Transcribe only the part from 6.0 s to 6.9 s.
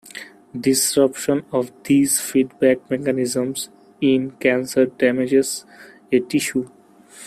a tissue.